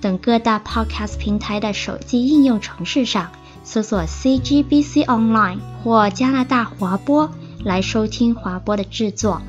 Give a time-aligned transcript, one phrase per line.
[0.00, 3.32] 等各大 Podcast 平台的手机应用程式上
[3.64, 7.30] 搜索 CGBC Online 或加拿大华播
[7.64, 9.40] 来收听华播的制作。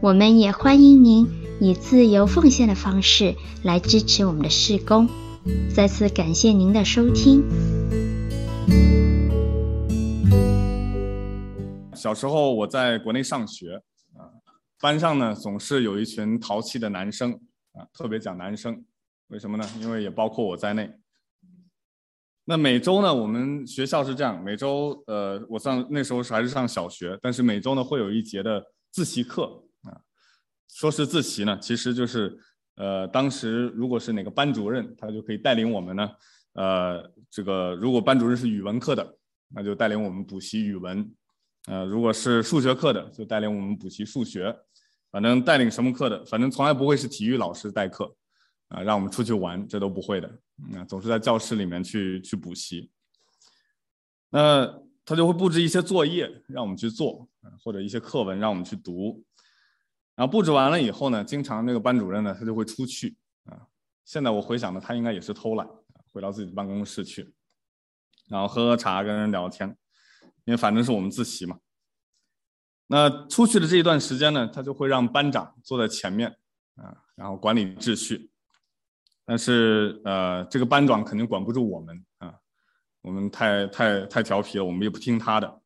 [0.00, 1.28] 我们也欢迎您
[1.60, 5.08] 以自由奉献的方式来支持我们的事工。
[5.74, 7.42] 再次感谢您的收听。
[11.94, 13.80] 小时候我在国内上学
[14.14, 14.28] 啊，
[14.80, 17.32] 班上呢总是有一群淘气的男生
[17.72, 18.84] 啊，特别讲男生，
[19.34, 19.68] 为什么呢？
[19.80, 20.90] 因为也包括我在内。
[22.44, 30.00] 那每周呢，我们学校是这样，每周呃，我上那时候是还是上小学，但是每周呢会有一节的自习课啊，
[30.72, 32.38] 说是自习呢，其实就是。
[32.76, 36.10] 呃，当时如果是哪个班主任，他就可以带领我们呢。
[36.54, 39.16] 呃，这个如果班主任是语文课的，
[39.54, 41.08] 那就带领我们补习语文。
[41.68, 44.52] 呃，如果是数学课的，就带领我们补习数学。
[45.12, 48.12] 反正带领什么课的，反正从来不会是体育老师代课，
[48.74, 50.28] 啊、让我们出去玩，这都不会的。
[50.72, 52.90] 嗯、总是在教室里面去去补习。
[54.30, 54.66] 那
[55.04, 57.28] 他就会布置一些作业让我们去做，
[57.62, 59.22] 或者一些课文让我们去读。
[60.16, 63.66] 然后布置完了以后呢，经常那个班主任呢，他就会出去啊。
[64.04, 65.68] 现在我回想呢，他应该也是偷懒，
[66.12, 67.32] 回到自己的办公室去，
[68.28, 69.68] 然后喝喝茶，跟人聊天，
[70.44, 71.58] 因为反正是我们自习嘛。
[72.86, 76.28] 那出去的这一段时间呢，他就会让班长坐在前面
[76.74, 78.30] 啊，然后管理秩序。
[79.24, 82.34] 但是呃，这个班长肯定管不住我们啊，
[83.00, 85.62] 我们太太太调皮了，我们也不听他的，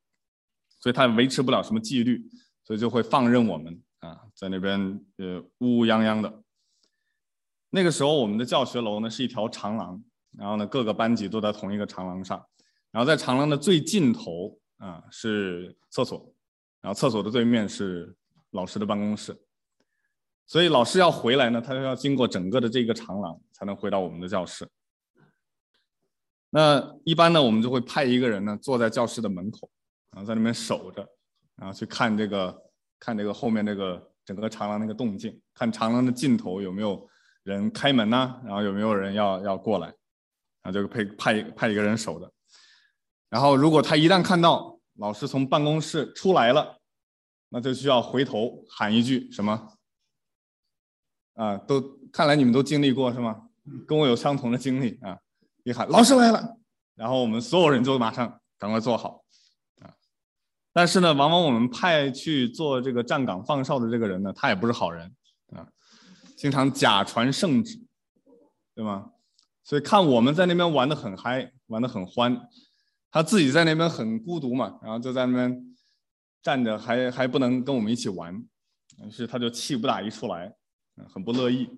[0.81, 2.25] 所以他维持不了什么纪律，
[2.65, 3.83] 所以就会放任我们。
[4.01, 4.79] 啊，在那边
[5.17, 6.43] 呃乌乌泱泱的。
[7.71, 10.01] 那个时候，我们的教学楼呢是一条长廊，
[10.37, 12.43] 然后呢各个班级都在同一个长廊上，
[12.93, 16.33] 然后在长廊的最尽头啊是厕所，
[16.81, 18.17] 然后厕所的对面是
[18.53, 19.37] 老师的办公室，
[20.49, 24.69] 所以老师要回来呢，他就要经过整个的这个长廊才能回到我们的教室。
[26.51, 29.71] 那一般呢，我们就会派一个人呢坐在教室的门口，
[30.11, 31.07] 然后在那边守着，
[31.55, 32.65] 然后去看这个。
[33.01, 37.09] 看这个后面这个整个长廊那个动静，看长廊的尽头有没有
[37.45, 39.87] 人开门呐，然后有没有人要要过来，
[40.65, 42.29] 然后就配派派一个人守的。
[43.29, 46.81] 然后如果他一旦看到老师从办公室出来了，
[47.51, 49.78] 那就需要回头喊一句什么？
[51.39, 51.81] 啊，都
[52.13, 53.45] 看来你们都经历过是吗？
[53.87, 55.17] 跟我有相同的经历啊！
[55.63, 56.57] 一喊老师来了，
[56.97, 59.23] 然后我们所有人就马上赶快坐好
[59.81, 59.95] 啊。
[60.73, 65.15] 但是呢，往往我们派去做这个站岗放哨的这个人呢，他也不是好人
[65.55, 65.69] 啊，
[66.37, 67.79] 经常假传圣旨，
[68.75, 69.13] 对吗？
[69.63, 72.41] 所以看我们在那边玩得很嗨，玩得很欢，
[73.13, 75.77] 他自己在那边很孤独嘛，然后就在那边
[76.43, 78.35] 站着，还还不能跟我们一起玩，
[79.05, 80.55] 于是他就气不打一处来，
[81.07, 81.69] 很不乐意，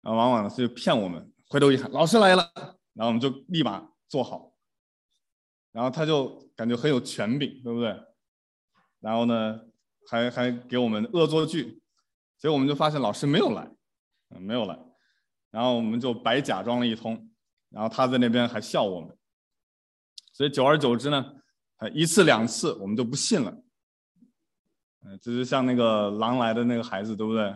[0.00, 2.50] 然后往往呢就骗我们，回头一喊老师来了，
[2.94, 4.52] 然后我们就立马坐好。
[5.72, 7.94] 然后他就感觉很有权柄，对不对？
[9.00, 9.60] 然后呢，
[10.08, 11.82] 还还给我们恶作剧，
[12.38, 13.70] 结果我们就发现老师没有来，
[14.30, 14.78] 嗯，没有来。
[15.50, 17.28] 然后我们就白假装了一通，
[17.70, 19.16] 然后他在那边还笑我们。
[20.32, 21.34] 所以久而久之呢，
[21.92, 23.50] 一次两次我们就不信了。
[25.02, 27.54] 嗯，这就像那个狼来的那个孩子，对不对？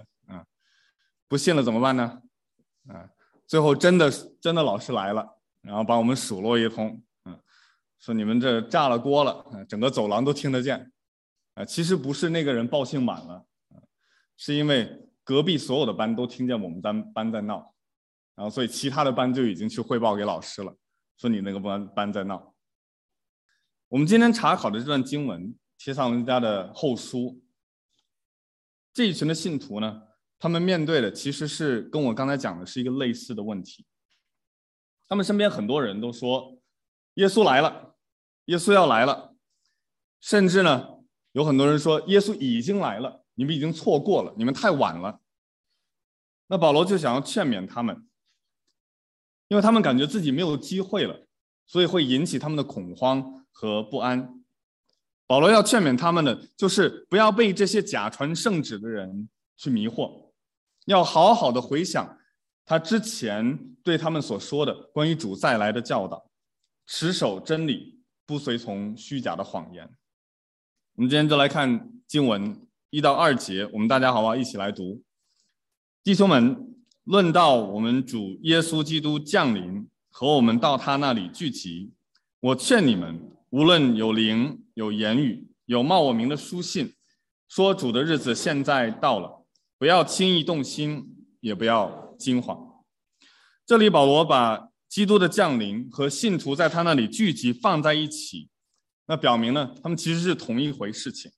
[1.28, 2.22] 不信了怎么办呢？
[2.89, 3.09] 啊，
[3.47, 7.03] 最后真的真的老师来了，然后把我们数落一通。
[7.25, 7.39] 嗯
[8.00, 10.93] 说你们这炸了锅了，整个走廊都听得见，
[11.55, 13.44] 啊，其实不是那个人报信晚了，
[14.37, 17.75] 是因为隔壁所有的班都听见我们班班在闹，
[18.37, 20.73] 然后所以其他的班就已经去汇报给老师了，
[21.17, 22.55] 说你那个班班在闹。
[23.88, 27.19] 我们今天查考的这段经文，《提上人家的后书》，
[28.94, 30.03] 这一群的信徒呢，
[30.38, 33.85] 他们面对的其实是跟我刚才讲的是一个类似的问题，
[35.08, 36.56] 他们身边很多人都说。
[37.14, 37.96] 耶稣来了，
[38.44, 39.35] 耶稣要来了，
[40.20, 41.00] 甚至呢，
[41.32, 45.20] 有很多人说耶稣已经来了，你们已经错过了，你们太晚了。
[46.46, 48.06] 那保罗就想要劝勉他们，
[49.49, 51.26] 因为他们感觉自己没有机会了，
[51.67, 54.44] 所以会引起他们的恐慌和不安。
[55.26, 60.28] 保罗要劝勉他们的，就是不要被这些假传圣旨的人去迷惑，
[60.88, 62.19] 要好好的回想
[62.64, 66.31] 他之前对他们所说的关于主再来的教导，
[66.87, 69.85] 持守真理，不随从虚假的谎言。
[70.94, 74.35] 我们今天就来看经文一到二节，我们大家好不好？
[74.35, 75.02] 一起来读。
[76.02, 76.75] 弟兄们，
[77.05, 81.93] 论到我们主耶稣基督降临和我们到他那里聚集，
[82.41, 86.94] 我劝你们，无论有灵、有言语、有冒我名的书信，
[87.46, 89.38] 说主的日子现在到了，
[89.79, 92.07] 不要轻易动心，也不要。
[92.19, 92.59] 惊慌。
[93.65, 98.49] 这里保罗把基督的降临和信徒在他那里聚集放在一起，
[99.07, 101.31] 那表明呢，他们其实是同一回事情。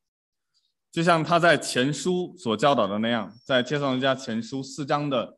[0.90, 5.36] 就像他在前书所教导的那样，在帖撒罗尼迦前书四章的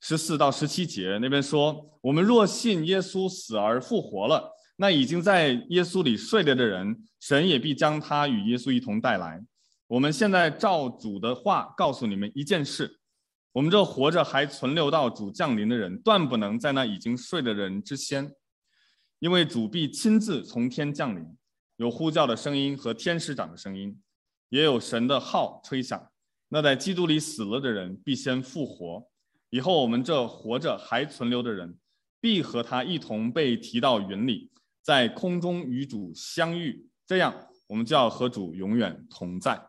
[0.00, 9.44] 十四到十七节那边说：“我们若信耶稣死而复活了，那已经在耶稣里睡了的人，神也必将他与耶稣一同带来。
[9.88, 12.94] 我们现在照主的话告诉你们一件事。”
[13.52, 18.30] 我们这活着还存留到主降临的人，断不能在那已经睡的人之先，
[19.18, 21.26] 因为主必亲自从天降临，
[21.76, 24.00] 有呼叫的声音和天使长的声音，
[24.50, 26.08] 也有神的号吹响。
[26.50, 29.08] 那在基督里死了的人必先复活，
[29.50, 31.76] 以后我们这活着还存留的人，
[32.20, 34.52] 必和他一同被提到云里，
[34.82, 37.34] 在空中与主相遇，这样
[37.66, 39.67] 我们就要和主永远同在。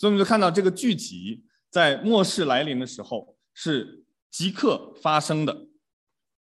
[0.00, 1.44] 所以我们就看到这个聚集。
[1.68, 5.66] 在末世来临的时候是即刻发生的。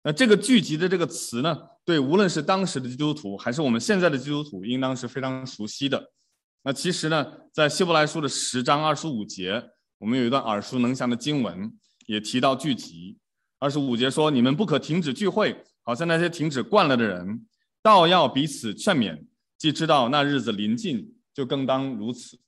[0.05, 6.13] 那这个聚集的这个词呢，对无论是当时的基督徒还是我们现在的基督徒，应当是非常熟悉的。
[6.63, 11.73] 那其实呢，在希伯来书的十章二十五节，我们有一段耳熟能详的经文，
[12.07, 13.17] 也提到聚集。
[13.59, 17.47] 二十五节说：“你们不可停止聚会，好像那些停止惯了的人，
[17.83, 19.27] 倒要彼此劝勉。
[19.59, 22.39] 既知道那日子临近，就更当如此。”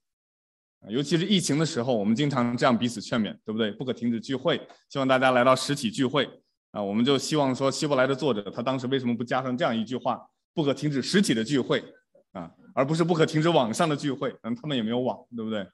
[0.89, 3.71] 尤其是疫情的时候，我们经常这样彼此劝勉，对不对？
[3.73, 4.57] 不可停止聚会，
[4.89, 6.25] 希望大家来到实体聚会
[6.71, 6.81] 啊！
[6.81, 10.19] 我们就希望说，希伯来的作者他当时为什么不加上这样一句话：
[10.55, 11.85] 不可停止实体的聚会
[12.33, 14.35] 啊，而不是不可停止网上的聚会？
[14.43, 15.67] 嗯，他们也没有网，对不对？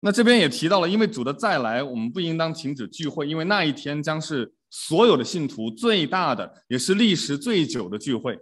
[0.00, 8.38] 那这边也提到了，因为主的再来，我们不应当停止聚会，因为那一天将是所有的信徒最大的，也是历时最久的聚会。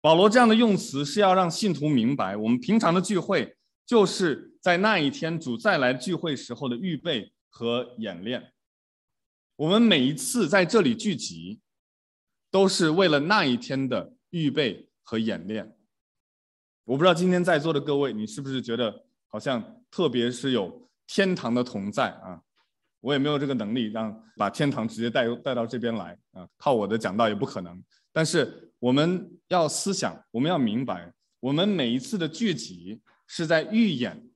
[0.00, 3.54] 保罗这样的用词是要让信徒明白，我们平常的聚会。
[3.86, 8.52] 就是在那一天主再来聚会时候的预备和演练。
[9.56, 11.60] 我们每一次在这里聚集，
[12.50, 15.76] 都是为了那一天的预备和演练。
[16.84, 22.40] 我不知道今天在座的各位，你是不是觉得好像特别是有天堂的同在啊？
[23.00, 27.84] 我也没有这个能力让把天堂直接带带到这边来啊，靠我的讲道也不可能。
[28.12, 33.00] 但是我们要思想，我们要明白，我们每一次的聚集。
[33.36, 34.30] 是在预演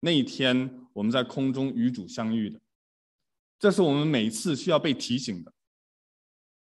[0.00, 2.60] 那一天，我们在空中与主相遇的，
[3.56, 5.52] 这是我们每一次需要被提醒的。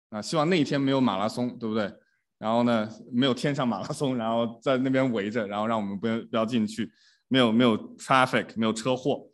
[0.09, 1.91] 啊，希望那一天没有马拉松，对不对？
[2.37, 6.91] 然后呢，没有天上马拉松，然后在那边围着，然后让我们不要不要进去，
[7.29, 9.31] 没有没有 traffic，没有车祸。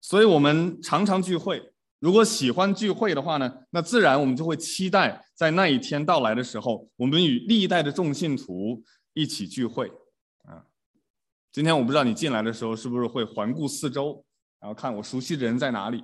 [0.00, 1.72] 所以我们常常聚会。
[1.98, 8.84] 如果喜欢聚会的话呢，那自然我们就会期待在那一天到来的时候，我们与历代的众信徒
[9.14, 9.90] 一起聚会。
[11.54, 14.24] 今天我不知道你进来的时候是不是会环顾四周，
[14.58, 16.02] 然后看我熟悉的人在哪里，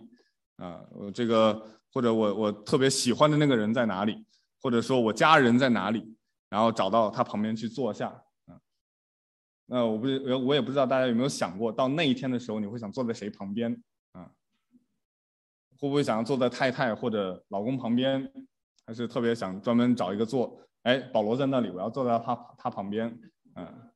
[0.58, 1.60] 啊，我这个
[1.92, 4.24] 或者我我特别喜欢的那个人在哪里，
[4.62, 6.16] 或者说我家人在哪里，
[6.50, 8.10] 然后找到他旁边去坐下，
[8.46, 8.60] 啊，
[9.66, 13.72] 那我不我我也不知道大家有没有想过，到那一天的时候你会想坐在谁旁边
[14.12, 14.30] 啊？
[15.80, 18.32] 会不会想要坐在太太或者老公旁边，
[18.86, 20.60] 还是特别想专门找一个坐？
[20.84, 23.20] 哎，保罗在那里，我要坐在他他旁边，
[23.56, 23.89] 嗯。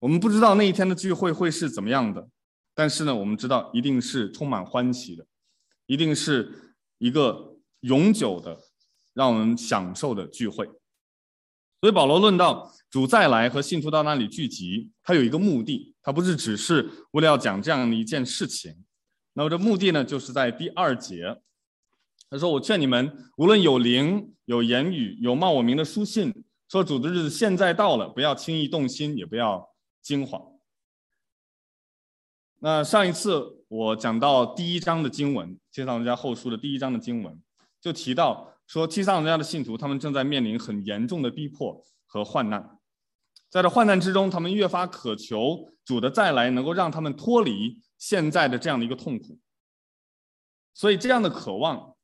[0.00, 2.26] 我们不知道那一天的聚会会是怎么样的，
[2.74, 5.26] 但是呢，我们知道一定是充满欢喜的，
[5.86, 8.58] 一定是一个永久的
[9.12, 10.66] 让我们享受的聚会。
[11.80, 18.74] 所以保罗论到主再来和信徒到那里聚集，他有一个目的，他不是只是为了要讲这样的一件事情。
[19.34, 21.40] 那么这目的呢，就是在第二节，
[22.28, 26.32] 他说：“我劝你们，无论有灵、有言语、有冒我名的书信，
[26.68, 29.68] 说主的日子现在到了，不要轻易动心，也不要。”
[30.02, 30.40] 惊慌。
[32.62, 37.42] 那上一次我讲到第一章的经文，帖撒罗尼迦后书的第一章的经文，
[37.80, 42.78] 就提到说，帖撒罗尼迦的信徒他们正在面临很严重的逼迫和患难，
[43.48, 49.38] 在这患难之中，他们越发渴求主的再来，能够让他们脱离现在的这样的一个痛苦。
[50.74, 51.96] 所以这样的渴望，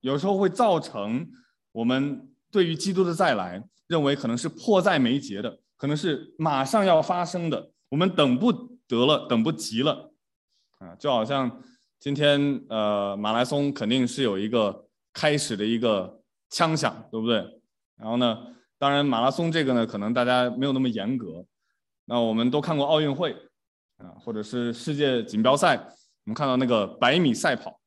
[0.00, 1.28] 有时候会造成
[1.72, 5.60] 我们对于基督的再来，认为可能是迫在眉睫的。
[5.78, 8.52] 可能是马上要发生的，我们等不
[8.86, 10.12] 得了，等不及了，
[10.78, 11.62] 啊，就好像
[11.98, 16.20] 今天呃马拉松肯定是有一个开始的一个
[16.50, 17.36] 枪响，对不对？
[17.96, 21.44] 然后呢，当然马拉松这个呢，可能大家没有那么严格。
[22.04, 23.32] 那我们都看过奥运会
[23.98, 27.78] 啊，或者是世界锦标赛，我们看到那个百米赛跑，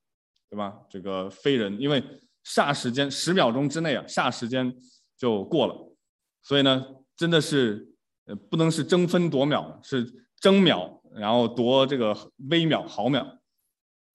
[0.50, 0.80] 对吧？
[0.90, 2.04] 这个飞人，因为
[2.46, 4.74] 霎时间十秒钟之内啊，霎时间
[5.18, 5.76] 就过了，
[6.44, 6.86] 所以呢，
[7.22, 7.94] 真的是
[8.26, 12.18] 呃不能是争分夺秒，是争秒，然后夺这个
[12.50, 13.38] 微秒、毫秒。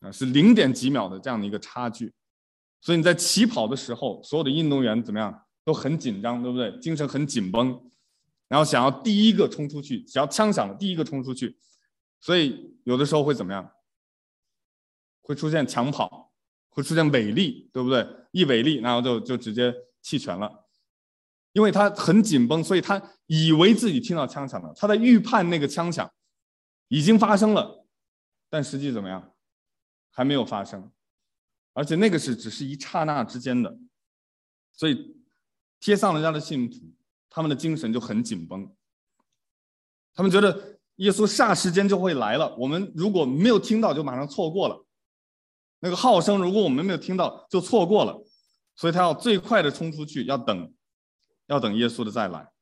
[0.00, 2.12] 啊，是零点几秒的这样的一个差距，
[2.82, 6.76] 所以你在起跑的时候，所有的运动员怎么样都很紧张，对不对？
[6.80, 7.80] 精神很紧绷，
[8.48, 11.56] 然后想要第一个冲出去，只要枪响了，第一个冲出去，
[12.20, 13.72] 所以有的时候会怎么样？
[15.22, 16.34] 会出现抢跑，
[16.68, 18.06] 会出现违例，对不对？
[18.32, 20.65] 一违例，然后就就直接弃权了，
[21.56, 26.12] 因为他很紧绷，所以他以为自己听到枪响了，他在预判那个枪响
[26.88, 27.86] 已经发生了，
[28.50, 29.32] 但实际怎么样？
[30.10, 30.92] 还没有发生，
[31.72, 33.78] 而且那个是只是一刹那之间的，
[34.74, 35.16] 所以
[35.80, 36.76] 帖撒罗尼迦的信徒，
[37.30, 38.70] 他们的精神就很紧绷，
[40.12, 44.84] 他们觉得耶稣霎时间就会来了，我们如果没有听到，就马上错过了。
[45.80, 48.22] 那个号声，如果我们没有听到，就错过了，
[48.74, 50.70] 所以他要最快的冲出去，要等，
[51.46, 52.52] 要等耶稣的再来，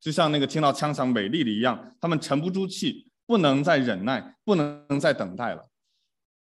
[0.00, 5.68] 就像那个听到枪响美丽的一样，他们沉不住气，不能再忍耐，不能再等待了。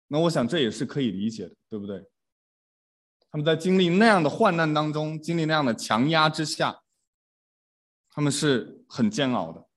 [0.08, 2.08] 那我想这也是可以理解的，对不对？
[3.30, 6.82] 他们在经历那样的患难当中，经历那样的强压之下，
[8.10, 9.68] 他们是很煎熬的。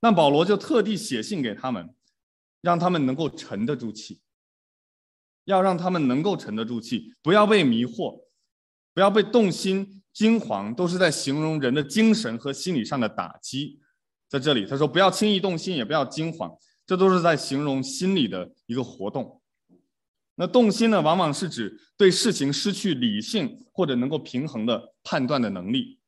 [0.00, 1.94] 那保罗就特地写信给他们，
[2.60, 4.20] 让他们能够沉得住气，
[5.44, 8.24] 要让他们能够沉得住气，不要被迷惑，
[8.92, 13.80] 不要被动心惊惶，都是在形容人的精神和心理上的打击。
[14.28, 16.56] 在这里他说，不要轻易动心，也不要惊惶。
[16.86, 19.40] 这都是在形容心理的一个活动。
[20.34, 26.00] 那动心呢，往往是指对事情失去理性或者能够平衡的判断的能力。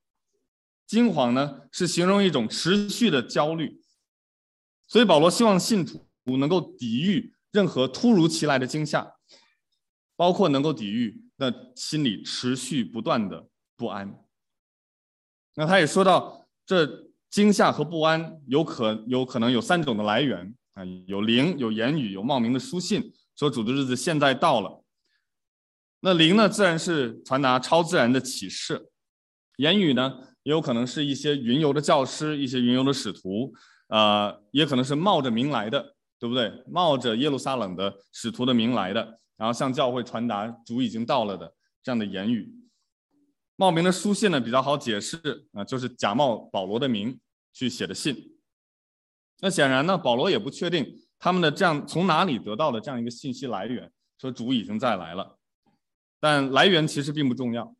[0.86, 3.80] 惊惶呢，是形容一种持续的焦虑。
[4.88, 9.14] 所以保罗希望信徒能够抵御任何突如其来的惊吓，
[10.16, 14.16] 包括能够抵御那心里持续不断的不安。
[15.56, 16.86] 那他也说到，这
[17.30, 20.54] 惊吓和不安有可有可能有三种的来源。
[20.74, 24.84] 啊，有灵，有言语，有冒名的书信，说主的日子现在到了。
[26.00, 28.76] 那灵呢，自然是传达超自然的启示；
[29.56, 33.52] 言语呢，也有可能是一些云游的教师，一些云游的使徒，
[33.88, 36.50] 啊、呃，也可能是冒着名来的，对不对？
[36.70, 42.54] 冒着耶路撒冷的使徒的名来的，然后向教会传达主已经到了的这样的言语。
[43.56, 47.18] 冒名的书信呢，比较好解释啊、就是假冒保罗的名
[47.52, 48.38] 去写的信。
[49.40, 55.40] 那显然呢，保罗也不确定他们的这样从哪里得到的这样一个信息来源，说主已经再来了。
[56.20, 57.74] 但来源其实并不重要，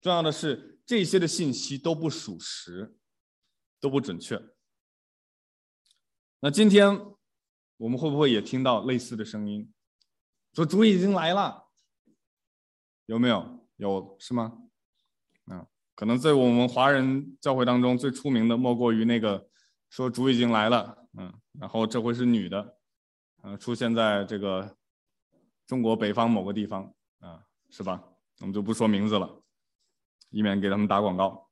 [0.00, 2.96] 重要的是这些的信息都不属实，
[3.78, 4.42] 都不准确。
[6.40, 6.98] 那今天
[7.76, 9.70] 我们会不会也听到类似的声音，
[10.54, 11.64] 说主已经来了？
[13.06, 13.66] 有没有？
[13.76, 14.58] 有是吗？
[15.46, 19.48] 啊，可能在我们华人教会当中最出名的莫过于那个
[19.90, 21.06] 说主已经来了。
[21.18, 22.78] 嗯，然后这回是女的，
[23.42, 24.76] 呃，出现在这个
[25.66, 28.02] 中国北方某个地方啊，是吧？
[28.40, 29.42] 我们就不说名字了，
[30.30, 31.50] 以免给他们打广告。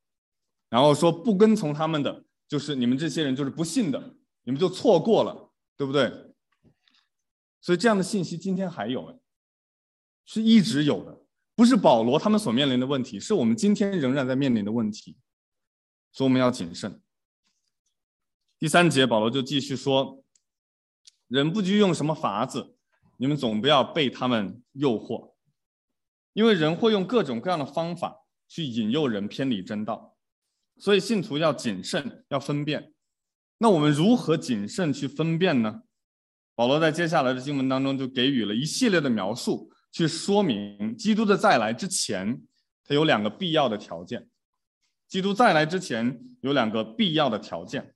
[0.68, 4.14] 然后说不跟从他们的，就是你们这些人就是不信的，
[4.44, 6.29] 你们就错过了，对不对？
[7.60, 9.18] 所以这样的信息今天还有，哎，
[10.24, 11.24] 是一直有的，
[11.54, 15.16] 不是保罗他们所面临的问题，是我们今天仍然在面临的问题，
[16.12, 17.00] 所以我们要谨慎。
[18.58, 20.22] 第三节，保罗就继续说
[21.28, 22.76] ：“人不拘用什么法子，
[23.16, 25.34] 你们总不要被他们诱惑，
[26.32, 30.16] 因为人会用各种各样的方法去引诱人偏离真道，
[30.78, 32.94] 所以信徒要谨慎，要分辨。
[33.58, 35.82] 那我们如何谨慎去分辨呢？
[36.60, 42.38] 保罗在接下来的经文当中就给予了一系列的描述，去说明基督的再来之前，
[42.84, 44.28] 他有两个必要的条件。
[45.08, 47.94] 基督再来之前有两个必要的条件。”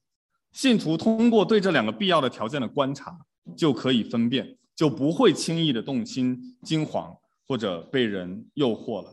[0.53, 3.15] 信徒通过对这两个必要的条件的观察，
[3.55, 7.15] 就可以分辨，就不会轻易的动心惊惶
[7.47, 9.13] 或者被人诱惑了。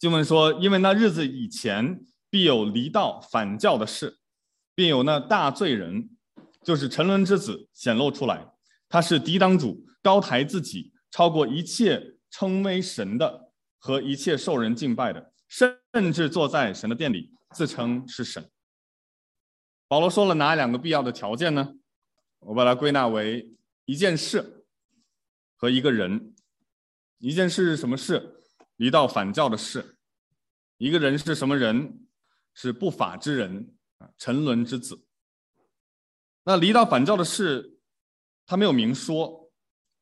[0.00, 4.18] 经文说：“因为那日子以前，必有离道反教的事，
[4.74, 6.10] 并有那大罪人，
[6.64, 8.52] 就是沉沦之子显露出来。
[8.88, 18.50] 他是抵挡主，高抬自己，超过一切称为神的和一切受人敬拜的，甚至坐在神的殿里，自称是神。”
[19.88, 21.74] 保罗说了哪两个必要的条件呢？
[22.40, 23.54] 我把它归纳为
[23.84, 24.64] 一件事
[25.56, 26.34] 和一个人。
[27.18, 28.42] 一件事是什么事？
[28.76, 29.96] 离道反教的事。
[30.78, 32.00] 一个人是什么人？
[32.54, 35.06] 是不法之人啊，沉沦之子。
[36.44, 37.78] 那离道反教的事，
[38.46, 39.50] 他没有明说，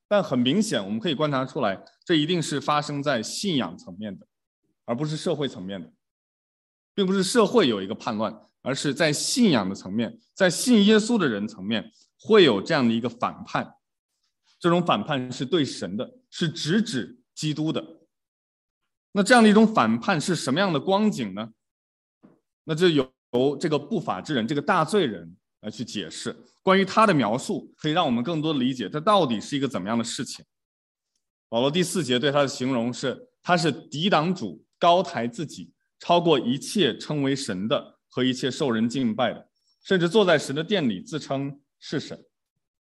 [0.09, 4.26] 但很明显，我们可以观察出来，这一定是发生在信仰层面的，
[4.87, 5.92] 而不是社会层面的，
[6.94, 13.75] 并不是社会有一个叛乱，而是在信仰的层面，在信耶稣的人层面会有这样的一个反叛。
[14.59, 17.85] 这种反叛是对神的，是直指基督的。
[19.12, 21.52] 那这样的一种反叛是什么样的光景呢？
[22.64, 25.37] 那就由由这个不法之人，这个大罪人。
[25.61, 30.45] 来去解释关于他的描述，可以让我们更多的理解这到底是一个怎么样的事情。
[31.49, 39.49] 保罗第四节对他的形容是：他是抵挡主，高抬自己，超过一切称为神的和一切受人敬拜的，
[39.85, 42.25] 甚至坐在神的殿里自称是神。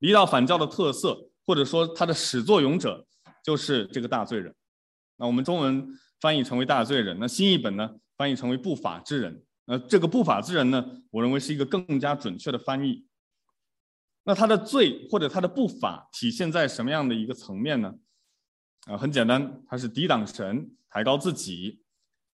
[0.00, 3.06] 离道反教的特色，或者说他的始作俑者，
[3.44, 4.54] 就是这个大罪人。
[5.16, 5.88] 那我们中文
[6.20, 9.42] 翻译成为大罪人，那新译本呢翻译成为不法之人。
[9.66, 13.06] 呃这个不法之人呢，我认为是一个更加准确的翻译。
[14.24, 17.94] 那他的罪或者他的不法体现在什么样的一个层面呢？
[18.86, 21.82] 啊，很简单，他是抵挡神，抬高自己，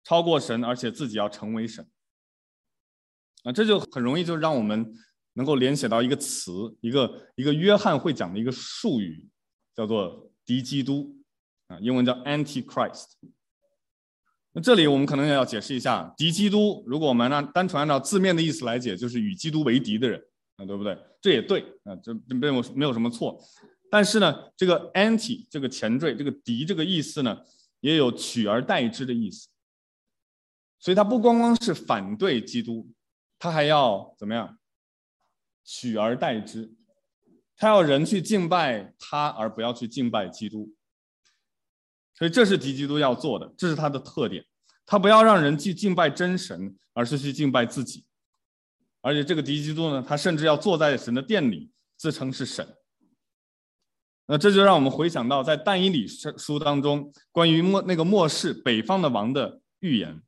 [0.05, 1.89] 超过神，而且自己要成为神。
[3.45, 4.93] 啊，这就很容易就让我们
[5.33, 9.29] 能够联想到一个词，一个一个约翰会讲的一个术语，
[9.75, 11.17] 叫做敌基督，
[11.67, 13.13] 啊，英文叫 Antichrist。
[14.53, 20.23] 那这里我们可能也要解释一下，敌基督，如果我们按单纯按照字面的意思来解，就是与基督为敌的人，
[20.57, 20.99] 啊，对不对？
[21.21, 23.39] 这也对，啊，这没有没有什么错。
[23.91, 27.39] 但是呢，这个 anti 这个前缀，这个敌这个意思呢，
[27.81, 29.49] 也有取而代之的意思。
[30.79, 32.91] 所以它不光光是反对基督，
[33.39, 34.59] 它还要怎么样？
[35.65, 36.75] 取而代之，
[37.57, 40.75] 他要人去敬拜他，而不要去敬拜基督。
[42.15, 44.45] 所以这是敌基督要做的，这是他的特点。
[44.85, 48.05] 他不要让人去敬拜真神，而是去敬拜自己。
[49.01, 52.77] 而且这个敌基督呢，他甚至要坐在神的殿里，自称是神。
[54.27, 60.23] 那这就让我们回想到在但以理书当中关于末那个末世北方的王的预言。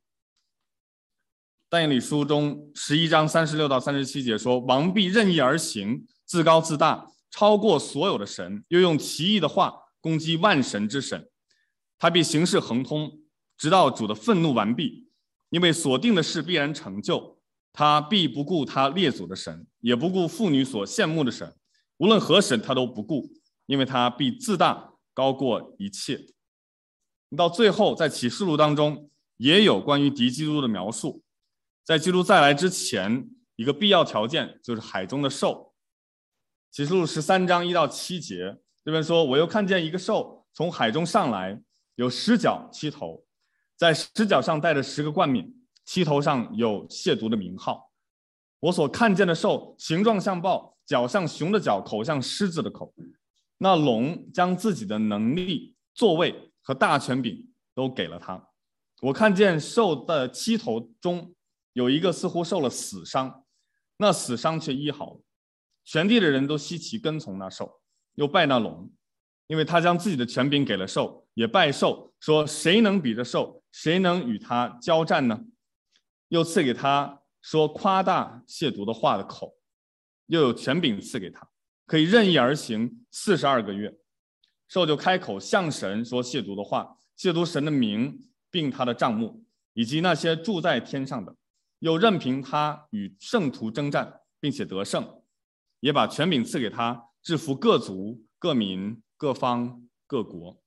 [1.69, 11.27] 但以理书中十一章三十六到三十七节说：“王必任意而行，自高自大，超过所有的神，又用奇异的话攻击万神之神。”
[12.05, 13.19] 他必行事亨通，
[13.57, 15.09] 直到主的愤怒完毕，
[15.49, 17.41] 因为所定的事必然成就。
[17.73, 21.51] 他必不顾他列祖的神，也不顾妇女所羡慕的神，
[21.97, 23.27] 无论何神他都不顾，
[23.65, 26.27] 因为他必自大高过一切。
[27.35, 31.23] 到最后，在启示录当中也有关于敌基督的描述。
[31.83, 35.73] 在基督再来之前，一个必要条件就是海中的兽。
[36.69, 41.59] 启示录十三章一到七节这边说：“我又看见一个兽从海中上来。”
[41.95, 43.25] 有十角七头，
[43.75, 45.53] 在十角上带着十个冠冕，
[45.85, 47.91] 七头上有亵渎的名号。
[48.59, 52.93] 我所看见的兽形状像豹，脚像熊的脚，口像狮子的口。
[53.57, 58.49] 那龙将自己的能力、座位和大权柄都给了他。
[59.01, 61.33] 我看见兽的七头中
[61.73, 63.45] 有一个似乎受了死伤，
[63.97, 65.21] 那死伤却医好了。
[65.85, 67.79] 全地的人都稀奇跟从那兽，
[68.15, 68.91] 又拜那龙。
[69.47, 73.61] 因为他将自己的权柄给了兽，也拜兽，说谁能比着兽？
[73.71, 75.39] 谁能与他交战呢？
[76.29, 79.55] 又赐给他说夸大亵渎的话的口，
[80.27, 81.47] 又有权柄赐给他，
[81.85, 83.95] 可以任意而行四十二个月。
[84.67, 91.35] 兽就开口向神说亵渎的话，亵渎神的名，并他的帐幕，以及那些住在天上的，
[91.79, 95.21] 又任凭他与圣徒征战，并且得胜，
[95.81, 98.99] 也把权柄赐给他，制服各族各民。
[99.17, 100.61] 各方各国，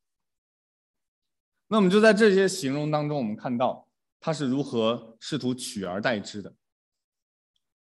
[1.69, 6.55] 那我们就在这些形容当中，我们看到他是如何试图取而代之的。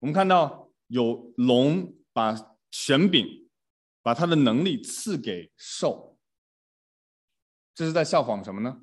[0.00, 3.48] 我们看到有龙把权柄、
[4.02, 6.18] 把他的能力赐给兽，
[7.74, 8.80] 这是在效仿什么呢？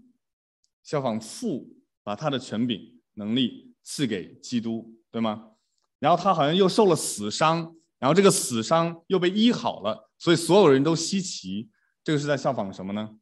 [0.82, 5.52] 效仿父把他的权柄、能力赐给基督，对吗？
[6.00, 11.70] 然后他好像又受了死伤，然后这个死伤又被医好了，所以所有人都稀奇。
[12.04, 13.18] 这个是在效仿什么呢？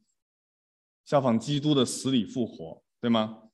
[1.04, 3.50] 效仿基督的死里复活，对吗？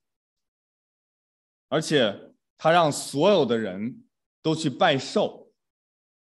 [1.68, 4.04] 而且他让所有的人
[4.42, 5.52] 都去拜兽，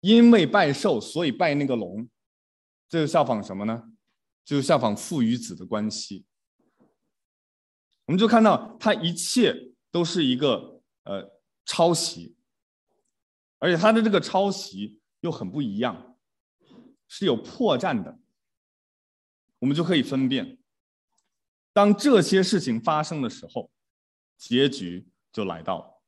[0.00, 2.08] 因为拜兽，所以拜那个龙。
[2.88, 3.92] 这个效仿什么呢？
[4.44, 6.26] 就是效仿父与子的关系。
[8.06, 12.36] 我们就看到他一切都是一个呃抄袭，
[13.58, 16.16] 而且他的这个抄袭又很不一样。
[17.12, 18.19] 是有破绽的，
[19.60, 20.58] 我们就可以分辨，
[21.72, 23.70] 当这些事情发生的时候，
[24.36, 26.02] 结局就来到了。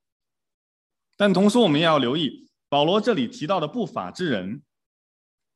[1.17, 4.63] 但同时，我们也要留意，保罗这里提到的不法之人，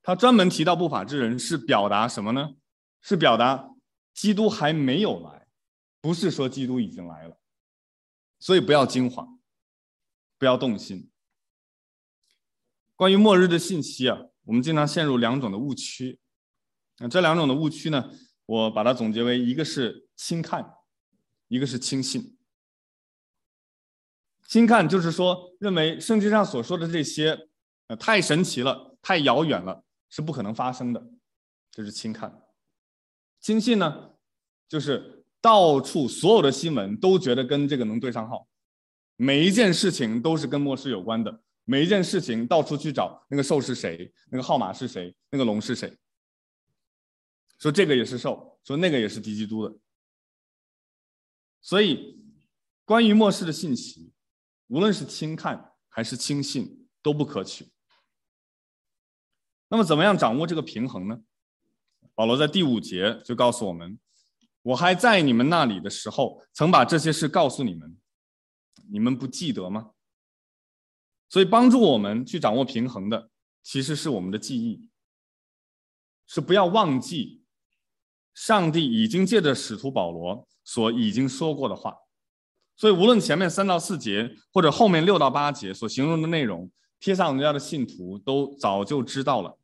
[0.02, 2.54] 他专门提到不法之人，是表达什么呢？
[3.00, 3.70] 是表达
[4.14, 5.48] 基督还没有来，
[6.00, 7.40] 不是说基督已经来了。
[8.38, 9.40] 所以不要惊慌，
[10.38, 11.10] 不要动心。
[12.94, 16.20] 关于末日的信息啊，我们经常陷入两种的误区。
[16.98, 18.10] 那这两种的误区呢，
[18.46, 20.64] 我把它总结为：一个是轻看，
[21.48, 22.36] 一个是轻信。
[24.48, 27.48] 轻看就是说，认为圣经上所说的这些，
[27.88, 31.06] 呃，太神奇了，太遥远了，是不可能发生的，
[31.70, 32.42] 这是轻看。
[33.40, 34.12] 轻信呢，
[34.68, 38.48] 就是到处所有的新闻都觉得跟这个能对上号，
[39.16, 41.42] 每一件事情都是跟末世有关的。
[41.64, 45.92] 每一件事情到处去找那个兽是谁，那个号码是谁，那个龙是谁。
[47.58, 49.76] 说这个也是兽，说那个也是敌基督的。
[51.60, 52.22] 所以，
[52.84, 54.12] 关于末世的信息，
[54.68, 57.72] 无论是轻看还是轻信，都不可取。
[59.68, 61.22] 那么，怎么样掌握这个平衡呢？
[62.14, 63.98] 保罗在第五节就告诉我们
[64.62, 67.98] ：“我还在你们那里的时候，曾把这些事告诉你们，
[68.90, 69.92] 你们不记得吗？”
[71.28, 73.30] 所以，帮助我们去掌握平衡的，
[73.62, 74.88] 其实是我们的记忆，
[76.26, 77.44] 是不要忘记，
[78.36, 81.96] 上帝已经借着使徒保罗所已经说过的话。
[82.76, 86.70] 所以，无论前面三到四节，或者后面六到八节所形容的内容，
[87.00, 89.58] 帖撒罗尼迦的信徒都早就知道了，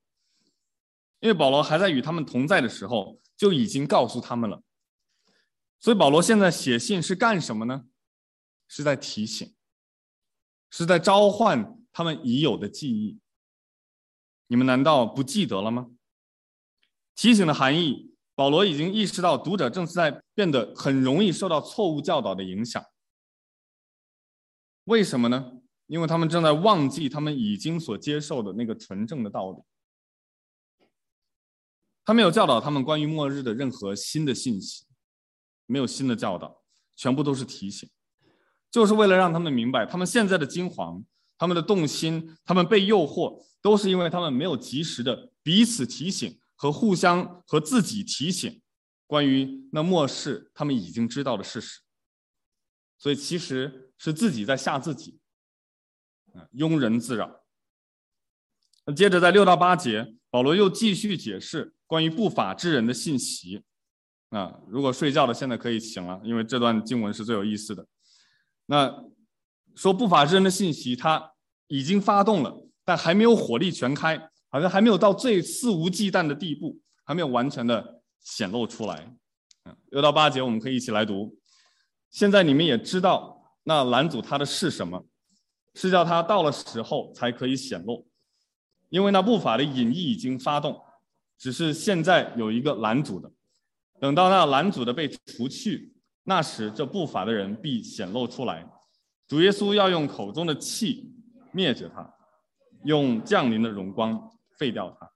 [1.20, 4.62] 因为保罗还在与他们同在的时候，就已经告诉他们了。
[5.78, 7.84] 所以，保罗现在写信是干什么呢？
[8.66, 9.54] 是在提醒。
[10.70, 13.18] 是在召唤他们已有的记忆，
[14.46, 15.90] 你们难道不记得了吗？
[17.14, 18.11] 提醒的含义，
[18.42, 22.84] 保罗已经意识到读者正在变得很容易受到错误教导的影响。
[24.86, 25.52] 为什么呢？
[25.86, 29.58] 因为他们正在忘记他们已经所接受的那个纯正的道理。
[32.04, 34.86] 他没有教导他们关于末日的任何新的信息，
[35.66, 36.64] 没有新的教导，
[36.96, 37.88] 全部都是提醒。
[38.72, 41.04] 就是为了让他们明白，他们现在的惊惶、
[41.38, 48.62] 他们的动心、他们被诱惑，都是因为他们没有及时的彼此提醒和互相和自己提醒，
[49.08, 51.80] 关于那末世他们已经知道的事实。
[52.96, 55.18] 所以其实是自己在吓自己，
[56.32, 57.42] 啊，庸人自扰。
[58.84, 63.64] 那接着在六到八节，保罗又继续解释关于不法之人的信息。
[64.28, 67.84] 啊，如果睡觉的现在可以醒了，因为这段经文是最有意思的。
[68.66, 69.04] 那
[69.74, 71.32] 说不法之人的信息，他
[71.66, 79.16] 已经发动了，但还没有火力全开，好像还没有到最肆无忌惮的地步，还没有完全的显露出来。
[79.64, 81.34] 嗯，六到八节我们可以一起来读。
[82.10, 85.06] 现在你们也知道，那拦阻他的是什么？
[85.74, 88.06] 是叫他到了时候才可以显露，
[88.90, 90.78] 因为那不法的隐意已经发动，
[91.38, 93.32] 只是现在有一个拦阻的，
[93.98, 95.94] 等到那拦阻的被除去。
[96.24, 98.70] 那时，这不法的人必显露出来。
[99.26, 101.10] 主耶稣要用口中的气
[101.52, 102.14] 灭绝他，
[102.84, 104.30] 用降临的荣光
[104.62, 105.10] 废掉他。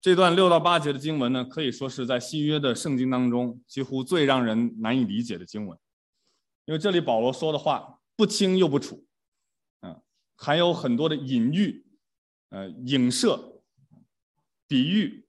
[0.00, 5.78] 这段六到八节的经文呢，可以说是在新约的圣经当中几乎最让人难以理解的经文，
[6.64, 9.06] 因为这里保罗说的话不清又不楚，
[9.82, 10.02] 嗯，
[10.34, 11.86] 还有很多的隐喻、
[12.50, 13.62] 呃影射、
[14.66, 15.24] 比喻，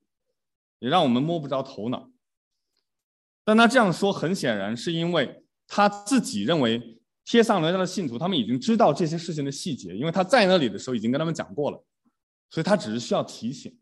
[0.79, 2.09] 也让我们摸不着头脑。
[3.43, 11.83] 但他这样说，很显然是因为他自己认为贴上罗尼迦的信徒他们已经知道这些事情的细节，因为他在那里的时候已经跟他们讲过了，
[12.49, 13.77] 所以他只是需要提醒。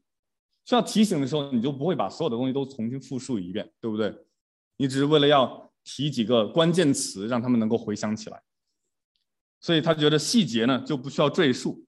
[0.66, 4.14] 需要提醒的时候，你就不会把所有的东西都重新复述一遍，对不对？
[4.76, 8.44] 你只是为了要提几个关键词，让他们能够回想起来。
[9.62, 11.88] 所以他觉得细节呢就不需要赘述，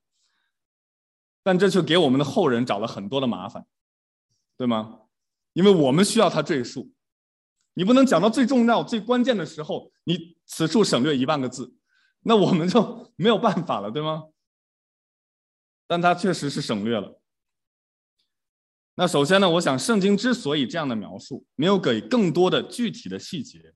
[1.44, 3.65] 但这却给我们的后人找了很多的麻烦，
[4.58, 5.02] 对吗？
[5.54, 6.92] 因为我们需要他赘述。
[7.74, 11.76] 你不能讲到最重要、最关键的时候，你此处省略一万个字，
[12.22, 14.24] 那我们就没有办法了，对吗？
[15.89, 17.19] 但他确实是省略了。
[18.93, 23.73] 那首先呢，我想圣经之所以这样的描述，没有给更多的具体的细节，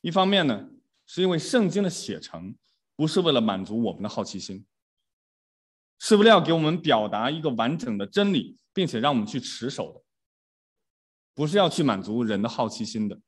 [0.00, 0.70] 一方面呢，
[1.04, 2.56] 是因为圣经的写成
[2.96, 4.64] 不是为了满足我们的好奇心，
[5.98, 10.02] 是为了要给我们表达一个完整的真理，并且让我们去持守的，
[11.34, 13.20] 不是要去满足人的好奇心的。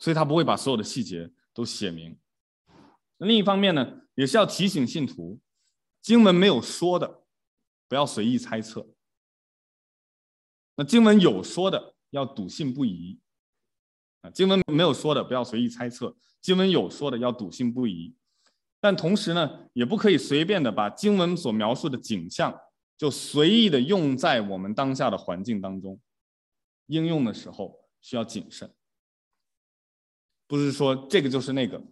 [0.00, 2.18] 所以他不会把所有的细节都写明。
[3.18, 5.40] 另一方面呢，也是要提醒信徒，
[6.02, 7.23] 经文没有说的，
[7.88, 8.86] 不要随意猜测，
[10.76, 13.20] 那经文有说的要笃信不疑
[14.22, 18.16] 啊，经文没有说的不要随意猜测，经文有说的要笃信不疑。
[18.80, 22.54] 但同时呢，也不可以随便的把经文所描述的景象
[22.98, 25.98] 就随意的用在我们当下的环境当中，
[26.86, 28.74] 应用的时候需要谨慎。
[30.46, 31.82] 不是说这个就是那个，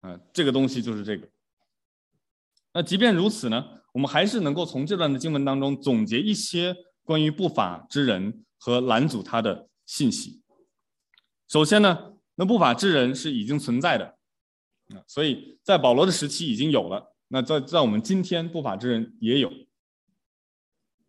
[0.00, 1.28] 啊，这个东西就是这个。
[2.72, 6.74] 那即便如此呢，我们还是能够从这段的经文当中总结一些
[7.04, 10.42] 关于不法之人和拦阻他的信息。
[11.48, 14.16] 首先呢，那不法之人是已经存在的。
[15.06, 19.50] 所以在保罗的时期已经有了，那在在我们今天不法之人也有，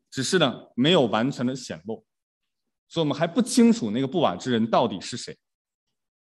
[0.09, 2.05] 只是呢没有完全的显露，
[2.87, 5.37] 所以我们还不清楚那个不法之人到底是谁。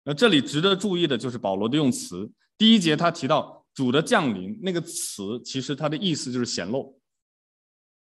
[0.05, 7.01] 那这里值得注意的就是保罗的用词，第一节他提到主的降临，那个词其实它的意思就是显露，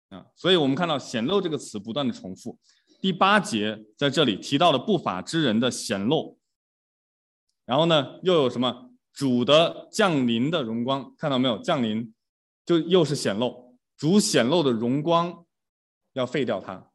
[0.08, 2.58] 啊，所以我们看到显露这个词不断的重复。
[3.00, 6.38] 第八节在这里提到了不法之人的显露，
[7.64, 8.88] 然后呢又有什么？
[9.12, 11.58] 主的降临的荣光，看到没有？
[11.58, 12.14] 降临
[12.64, 15.44] 就又是显露，主显露的荣光
[16.12, 16.90] 要废掉它。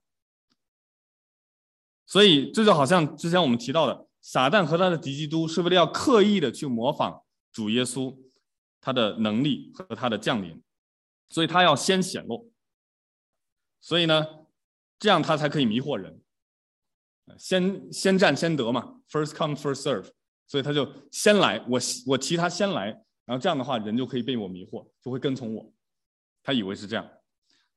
[2.06, 8.18] 所以这就好像之前我们提到的，撒旦和他的敌基督是为了要刻意的去模仿主耶稣
[8.86, 10.62] 他的能力和他的降临，
[11.28, 12.54] 所以他要先显露。
[13.82, 14.24] 所以呢，
[15.00, 16.21] 这样他才可以迷惑人，
[17.39, 20.12] 先先占先得嘛，first come first serve。
[20.45, 22.86] 所以他就先来，我我提他先来，
[23.26, 25.74] 然后这样的话，人就可以被我迷惑，就会跟从我。
[26.43, 27.10] 他以为是这样。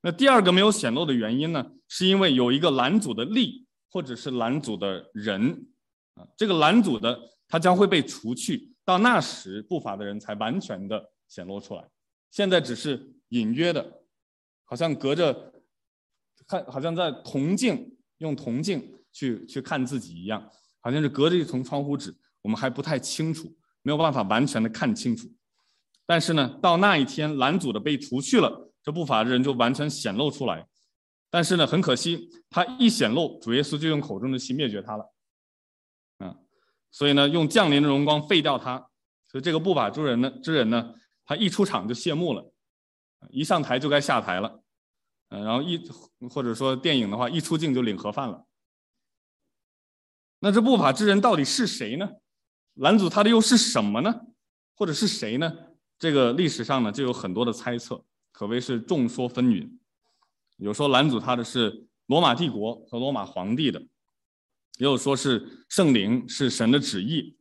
[0.03, 5.69] 那第二个没有显露的原因呢，是因为有一个拦阻的力，或者是拦阻的人
[6.17, 6.29] 啊。
[6.37, 7.19] 这个拦阻的
[7.49, 11.85] 他将会被除去，到那时不法的人才完全的显露出来。
[12.31, 14.01] 现在只是隐约的，
[14.65, 15.53] 好像隔着
[16.47, 20.43] 看，好像在铜镜用铜镜去去看自己一样，
[20.81, 22.17] 好像是隔着一层窗户纸。
[22.41, 25.29] 我们还不太清楚，没有办法完全的看清楚。
[26.07, 30.67] 但是呢，到那一天拦阻的被除去了，这不法的人就完全显露出来。
[31.29, 35.05] 但是呢，很可惜，他一显露，主耶稣就用口中的气灭绝他了。
[36.91, 38.79] 所以呢，用降临的荣光废掉他。
[39.27, 42.53] 所以这个不法之人呢，之人呢，他一出场就谢幕了，
[43.31, 44.63] 一上台就该下台了。
[45.29, 45.79] 嗯，然后一
[46.31, 48.47] 或者说电影的话，一出镜就领盒饭了。
[50.41, 52.09] 那这不法之人到底是谁呢？
[52.75, 54.21] 拦阻他的又是什么呢？
[54.75, 55.53] 或者是谁呢？
[55.99, 59.69] 这个历史上呢就有很多的猜测，可谓是众说纷纭。
[60.57, 63.85] 有说拦阻他的是罗马帝国和罗马皇帝的，
[64.79, 67.37] 也有说是圣灵，是神的旨意，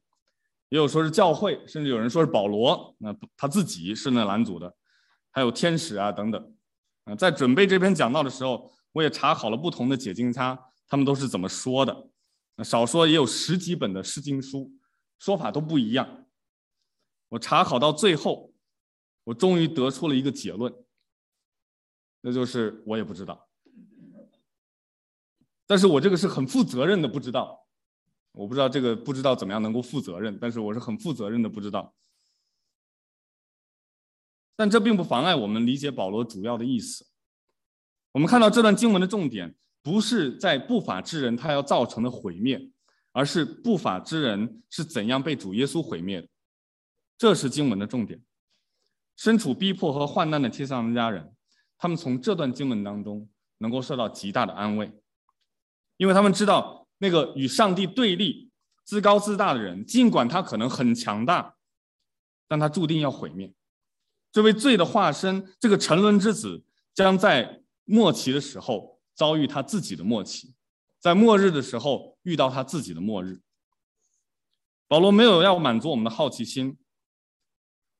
[0.69, 4.75] 也有说是教会，甚至有人说是保罗，那他自己是那拦阻的，
[5.31, 6.55] 还有天使啊等等。
[7.05, 12.09] 啊，在准备这篇讲道的时候，我也查考了不同的解经家，他们都是怎么说的。
[12.63, 14.73] 少说也有十几本的释经书。
[15.19, 16.27] 说法都不一样，
[17.29, 18.53] 我查考到最后，
[19.23, 20.71] 我终于得出了一个结论，
[22.21, 23.46] 那就是我也不知道。
[25.67, 27.67] 但是我这个是很负责任的不知道，
[28.31, 31.93] 我不知道这个不知道怎么样能够负责任，但是我是很负责任的不知道。
[34.55, 37.05] 但这并不妨碍我们理解保罗主要的意思。
[38.13, 39.53] 我们看到这段经文的重点，
[39.83, 42.71] 不是在不法之人他要造成的毁灭。
[43.13, 46.27] 而是不法之人是怎样被主耶稣毁灭的，
[47.17, 48.21] 这是经文的重点。
[49.15, 51.33] 身处逼迫和患难的帖撒罗尼迦人，
[51.79, 53.27] 他们从这段经文当中
[53.57, 54.93] 能够受到极大的安慰，
[55.97, 58.49] 因为他们知道那个与上帝对立、
[58.83, 61.55] 自高自大的人，尽管他可能很强大，
[62.47, 63.53] 但他注定要毁灭。
[64.31, 70.53] 这位罪的化身，这个沉沦之子，将在末期的时候遭遇他自己的末期。
[70.99, 73.41] 在末日的时候遇到他自己的末日。
[74.87, 76.77] 保罗没有要满足我们的好奇心，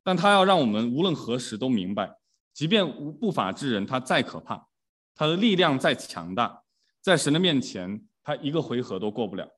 [0.04, 2.18] 但他要让我们无论何时都明白，
[2.54, 4.68] 即便无不法之人他再可怕，
[5.16, 6.64] 他的力量再强大，
[7.08, 9.50] 在神的面前他一个回合都过不了，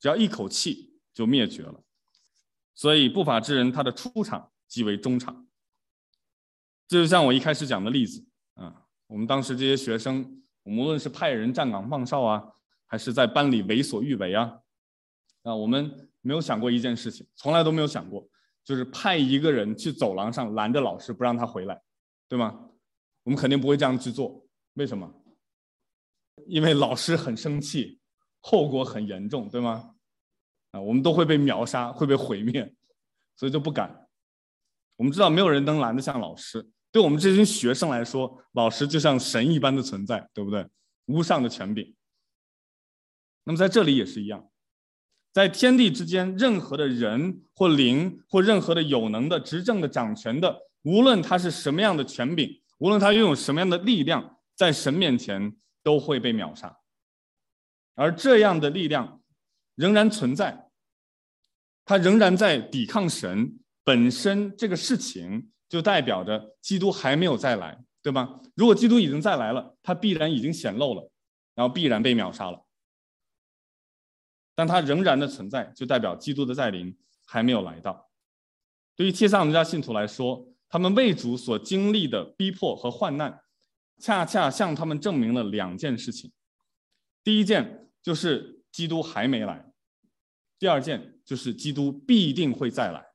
[0.00, 1.80] 只要一口气就灭绝了。
[2.74, 5.46] 所以不法之人他的出场即为中场。
[6.88, 12.48] 这就像我一开始讲的例子啊，我们当时这些学生，我们无论是派人站岗放哨啊。
[12.84, 14.58] 还是在班里为所欲为啊！
[15.44, 18.28] 啊，我们没有想过一件事情，从来都没有想过，
[18.62, 21.80] 就是派一个人去走廊上拦着老师不让他回来，
[22.28, 22.68] 对吗？
[23.22, 24.46] 我们肯定不会这样去做。
[24.74, 25.21] 为什么？
[26.46, 27.98] 因为老师很生气，
[28.40, 29.94] 后果很严重，对吗？
[30.72, 32.74] 啊，我们都会被秒杀，会被毁灭，
[33.36, 34.08] 所以就不敢。
[34.96, 40.66] 我们知道没有人能拦得像老师，对我们这群学生来说，老师就像神一般的存在，对不对？
[41.06, 41.94] 无上的权柄。
[43.44, 44.48] 那么在这里也是一样，
[45.32, 56.78] 在天地之间，任何的人或灵或任何的有能的、执政的、掌权的，无论他是什么样的权柄，无论他拥有什么样的力量，在神面前都会被秒杀。
[57.94, 59.22] 而这样的力量
[59.74, 60.70] 仍然存在，
[61.84, 64.56] 它仍然在抵抗神本身。
[64.56, 68.40] 这个事情就代表着基督还没有再来，对吧？
[68.54, 71.10] 如果基督已经再来了，他必然已经显露了，
[71.54, 72.64] 然后必然被秒杀了。
[74.54, 78.10] 但它仍然的存在，就代表基督的再临还没有来到。
[78.94, 83.42] 对于帖撒罗尼迦信徒来说，他们为主所经历的逼迫和患难，
[84.02, 86.32] 恰恰向他们证明了两件事情：
[87.22, 89.72] 第一件就是基督还没来；
[90.58, 93.06] 第二件就是基督必定会再来。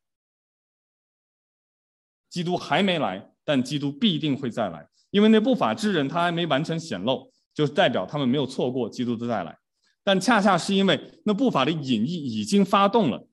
[2.29, 9.59] 基督还没来，但基督必定会再来，因为那不法之人他还没完全显露，就代表他们没有错过基督的再来。
[10.05, 13.27] 但恰恰是因为那不法的隐意已经发动了，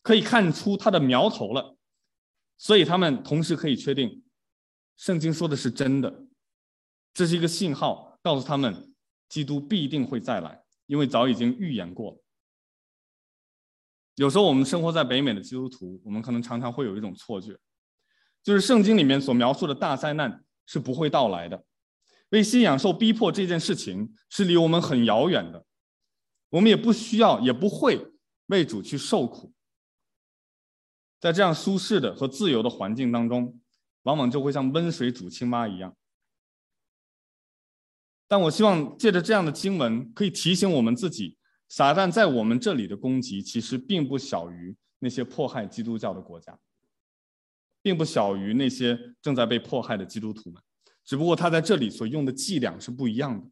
[0.00, 1.76] 可以看出它的苗头了，
[2.56, 4.22] 所以他们同时可以确定，
[4.96, 6.27] 圣经说的是真的，
[7.14, 8.94] 这是一个信号，告诉他们
[9.28, 12.18] 基督必定会再来，因为早已经预言过了。
[14.14, 17.58] 有时候我们生活在北美的基督徒，我们可能常常会有一种错觉，
[18.42, 21.64] 就是圣经里面所描述的大灾难是不会到来的，
[22.30, 25.64] 为信仰受逼迫这件事情是离我们很遥远的。
[26.50, 28.12] 我们也不需要，也不会
[28.46, 29.52] 为主去受苦。
[31.20, 33.60] 在这样舒适的和自由的环境当中，
[34.04, 35.94] 往往就会像温水煮青蛙一样。
[38.28, 41.38] 但我希望借着这样的经文，可以提醒我们自己：
[41.68, 46.58] 撒旦在我们这里的攻击，其实并不小于那些迫害基督教的国家，
[47.80, 50.62] 并不小于那些正在被迫害的基督徒们。
[51.04, 53.50] 只不过他在这里所用的伎俩是不一样的，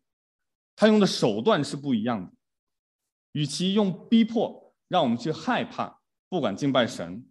[0.76, 2.32] 他用的手段是不一样的。
[3.32, 7.26] 与其用逼迫让我们去害怕，不敢敬拜神，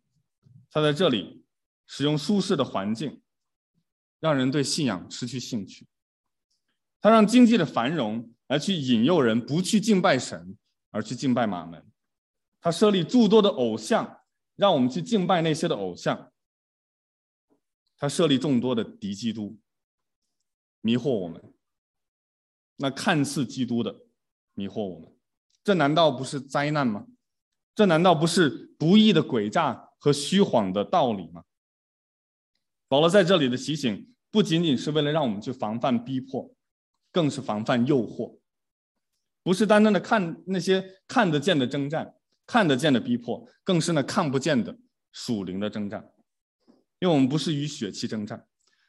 [0.72, 1.46] 他在这里
[1.86, 3.22] 使用舒适的环境，
[4.20, 5.88] 让人对信仰失去兴趣。
[7.06, 10.58] 他让经济的繁荣来去引诱人不去敬拜神，
[10.90, 11.86] 而去敬拜马门。
[12.60, 14.22] 他设立诸多的偶像，
[14.56, 16.32] 让我们去敬拜那些的偶像。
[17.96, 19.60] 他设立众多的敌基督，
[20.82, 21.54] 迷惑我们。
[22.78, 24.08] 那看似基督的
[24.56, 25.16] 迷惑我们。
[25.64, 27.06] 这难道不是灾难吗？
[27.76, 31.44] 这难道不是不义的诡诈和虚谎的道理吗？
[32.88, 36.55] 保罗在这里的提醒，不仅仅是为了让我们去防范逼迫，
[37.16, 38.38] 更是防范诱惑，
[39.42, 42.14] 不是单单的看那些看得见的征战、
[42.46, 44.78] 看得见的逼迫，更是那看不见的
[45.14, 46.12] 属灵的征战。
[47.00, 48.46] 因为我们不是与血气征战，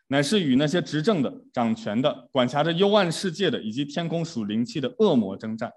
[0.09, 5.71] 乃是与那些执政的、掌权的、管辖着幽暗世界的以及天空属灵气的恶魔征战。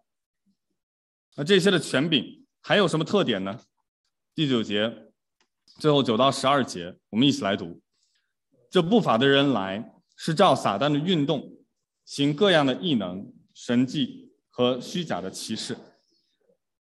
[1.35, 3.59] 那这些的权柄还有什么特点呢？
[4.33, 4.91] 第九节，
[5.77, 7.79] 最后九到十二节，我们一起来读。
[8.71, 11.58] 这不法的人来，是照撒旦的运动，
[12.09, 15.77] 行各样的异能、神迹和虚假的歧视，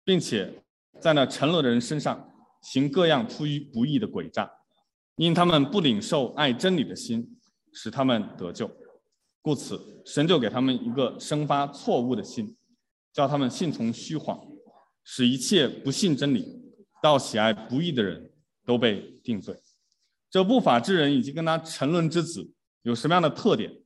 [0.02, 0.64] 并且
[1.00, 2.28] 在那沉沦的人身上
[2.60, 4.50] 行各样出于不义的诡诈，
[5.14, 7.38] 因他们不领受爱真理的心，
[7.72, 8.68] 使他们得救，
[9.40, 12.56] 故此神就给他们一个生发错误的心。
[13.12, 14.40] 叫他们信从虚谎，
[15.04, 16.44] 使一切不信真理、
[17.00, 18.32] 倒喜爱不义的人
[18.66, 19.54] 都被定罪。
[20.28, 23.81] 这不法之人以及跟他沉沦之子有什么样的特点？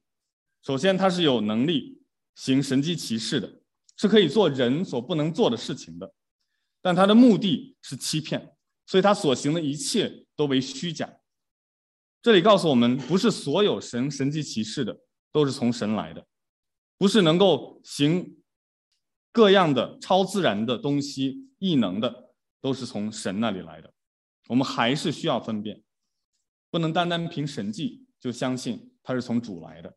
[0.67, 2.03] 首先，他是有能力
[2.35, 3.61] 行神迹奇事的，
[3.97, 6.13] 是可以做人所不能做的事情的。
[6.83, 11.21] 但他的目的是欺骗，所以他所行的一切都为虚假。
[12.21, 14.99] 这里告诉我们，不是所有神神迹奇事的
[15.31, 16.27] 都是从神来的，
[16.99, 18.37] 不是能够行。
[19.31, 23.93] 各样的超自然的东西、异能的，都是从神那里来的。
[24.49, 25.85] 我们还是需要分辨，
[26.71, 29.97] 不能单单凭神迹就相信他是从主来的。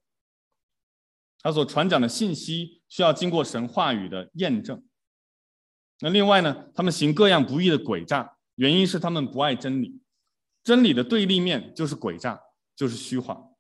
[1.42, 4.84] 他所传讲的信息需要经过神话语的验证。
[6.02, 10.02] 那另外呢，他们行各样不义的诡诈，原因是他们不爱真理。
[10.64, 12.40] 真理的对立面就是诡诈，
[12.76, 13.54] 就是虚谎。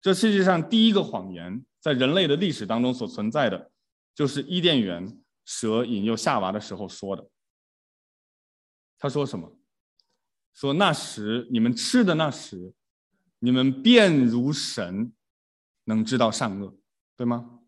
[0.00, 3.70] 这世界上第一个谎言，在人类的历史当中所存在的。
[4.14, 7.28] 就是伊甸园蛇引诱夏娃的时候说的。
[8.98, 9.56] 他说什么？
[10.52, 12.74] 说那时你们吃的那时，
[13.38, 15.12] 你们便如神，
[15.84, 16.77] 能知道善恶，
[17.18, 17.58] 对吗？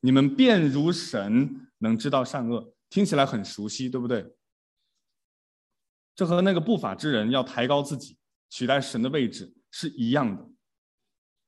[0.00, 4.34] 你们便如神，能知道善恶，听起来很熟悉，对不对？
[6.16, 8.18] 这和那个不法之人要抬高自己，
[8.50, 10.48] 取代神的位置是一样的。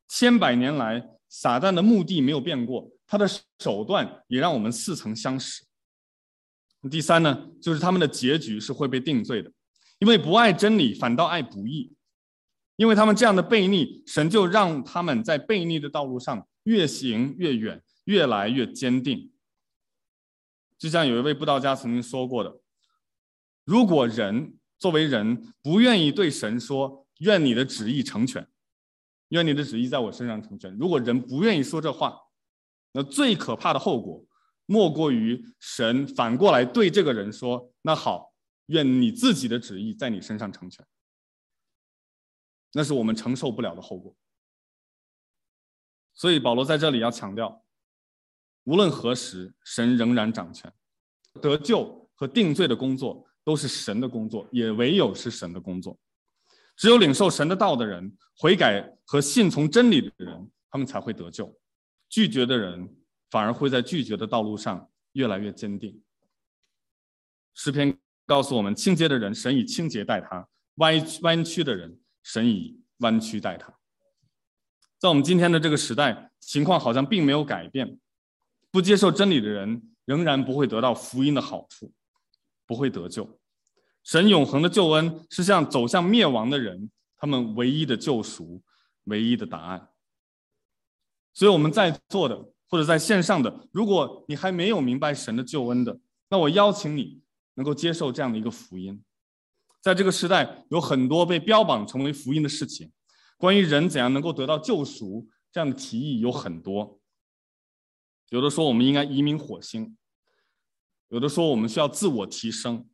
[0.06, 2.88] 千百年来，撒旦的目的没有变过。
[3.04, 3.26] 他的
[3.58, 5.64] 手段也让我们似曾相识，
[6.88, 9.50] 第三呢，就是他们的结局是会被定罪的，
[9.98, 11.92] 因为不爱真理，反倒爱不义。
[12.76, 19.32] 因为他们这样的悖逆，神就让他们在悖逆的道路上越行越远，越来越坚定。
[20.78, 22.60] 就像有一位布道家曾经说过的
[23.66, 28.48] ：“如果人作为人不愿意对神说‘愿你的旨意成全’，
[29.30, 30.72] 愿你的旨意在我身上成全。
[30.78, 32.16] 如果人不愿意说这话，
[32.92, 34.24] 那最可怕的后果，
[34.66, 38.32] 莫过于神反过来对这个人说：‘那好，
[38.66, 40.86] 愿你自己的旨意在你身上成全。’
[42.74, 44.16] 那是我们承受不了的后果。
[46.20, 47.64] 所以保罗在这里要强调。”
[48.64, 50.70] 无论何时，神仍然掌权，
[51.40, 55.98] 得救和定罪的工作都是神的工作，也唯有是神的工作。
[56.76, 61.58] 只有领受神的道的人，悔改和信从真理的人，他们才会得救。
[62.10, 62.94] 拒绝的人
[63.30, 66.02] 反而会在拒绝的道路上越来越坚定。
[67.54, 73.79] 诗篇告诉我们：清洁的人，神以清洁待他；歪弯曲的人，神以弯曲待他。
[75.00, 77.98] 在我们今天的这个时代，情况好像并没有改变。
[78.70, 81.90] 不接受真理的人，仍然不会得到福音的好处，
[82.66, 83.40] 不会得救。
[84.04, 88.62] 神永恒的救恩是向走向灭亡的人，他们唯一的救赎，
[89.04, 89.88] 唯一的答案。
[91.32, 95.98] 所以我们在座的或者在线上的，如果你还没有明白神的救恩的，
[96.28, 97.22] 那我邀请你
[97.54, 99.02] 能够接受这样的一个福音。
[99.80, 102.92] 在这个时代，有很多被标榜成为福音的事情，
[103.40, 107.00] 关于人怎样能够得到救赎这样的提议有很多。
[108.28, 109.96] 有的说我们应该移民火星，
[111.08, 112.86] 有的说我们需要自我提升，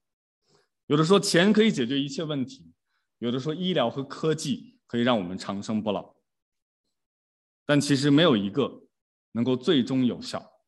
[0.86, 2.72] 有的说钱可以解决一切问题，
[3.18, 6.14] 有的说医疗和科技可以让我们长生不老。
[7.64, 8.84] 但其实没有一个
[9.32, 10.60] 能够最终有效，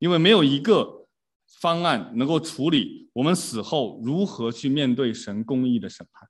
[0.00, 1.06] 因为没有一个
[1.46, 6.28] 方案能够处理我们死后如何去面对神公义的审判。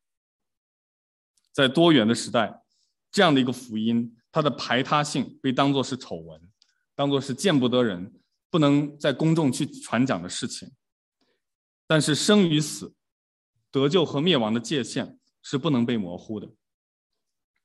[1.59, 2.63] 在多元的时代，
[3.11, 6.41] 这样的一个福音，它的排他性被当作是丑闻。
[6.95, 8.15] 当做是见不得人、
[8.49, 10.71] 不能在公众去传讲的事情，
[11.85, 12.95] 但是生与死、
[13.73, 16.49] 得救和灭亡的界限是不能被模糊的，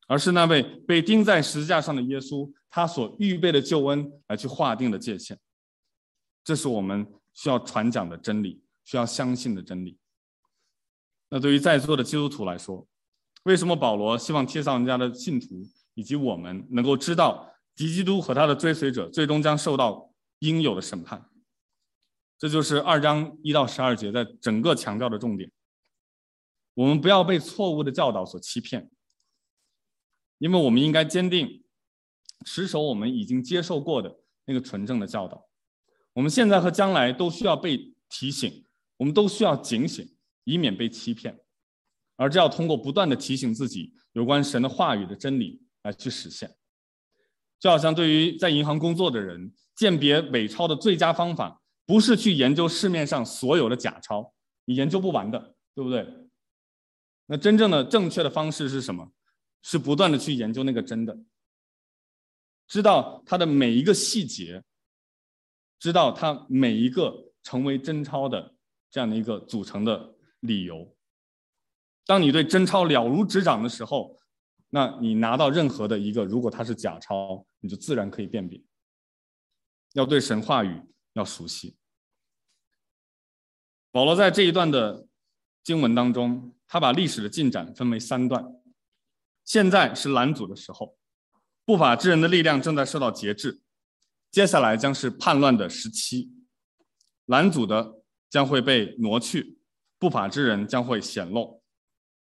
[0.07, 5.39] 而是那位被钉在十字架上的耶稣，他所预备的救恩来去划定的界限。
[6.43, 9.99] 这是我们需要传讲的真理，需要相信的真理。
[11.29, 12.87] 那对于在座的基督徒来说，
[13.43, 17.49] 为什么保罗希望帖撒罗家的信徒以及我们能够知道？
[17.75, 21.27] 敌基督和他的追随者最终将受到应有的审判，
[22.37, 25.51] 这就是二章一到十二节在整个强调的重点。
[26.75, 28.91] 我们不要被错误的教导所欺骗，
[30.37, 31.63] 因为我们应该坚定
[32.45, 35.47] 持守我们已经接受过的那个纯正的教导。
[36.13, 38.63] 我们现在和将来都需要被提醒，
[38.97, 41.39] 我们都需要警醒，以免被欺骗，
[42.15, 46.55] 而这要通过不断的提醒自己有关神的话语的真理来去实现。
[47.59, 54.33] 就好像对于在银行工作的人，鉴别伪钞的最佳方法，不是去研究市面上所有的假钞，
[54.65, 56.05] 你研究不完的，对不对？
[57.25, 59.11] 那真正的正确的方式是什么？
[59.61, 61.17] 是不断的去研究那个真的，
[62.67, 64.61] 知道它的每一个细节，
[65.79, 68.55] 知道它每一个成为真钞的
[68.91, 70.93] 这样的一个组成的理由。
[72.05, 74.17] 当你对真钞了如指掌的时候，
[74.69, 78.61] 那你拿到任何的一个，如果它是假钞，你就自然可以辨别。
[79.93, 80.81] 要对神话语
[81.13, 81.77] 要熟悉。
[83.91, 85.07] 保罗在这一段的
[85.63, 88.43] 经文当中，他把历史的进展分为三段。
[89.45, 90.97] 现在是拦阻的时候，
[91.63, 93.61] 不法之人的力量正在受到节制。
[94.31, 96.33] 接下来将是叛乱的时期，
[97.27, 99.59] 拦阻的将会被挪去，
[99.99, 101.62] 不法之人将会显露。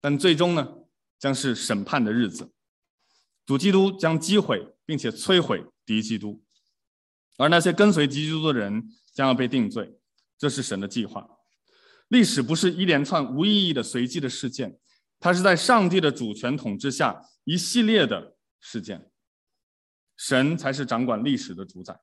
[0.01, 0.77] 但最终呢？
[1.19, 2.51] 将是审判的日子，
[3.45, 6.43] 主基督将击毁并且摧毁敌基督，
[7.37, 9.99] 而那些跟随敌基督的人将要被定罪。
[10.39, 11.29] 这是神的计划。
[12.09, 14.81] 历史不是一连串无意义的随机的事件，
[15.19, 19.11] 它是在上帝的主权统治下一系列的事件。
[20.17, 22.01] 神才是掌管历史的主宰。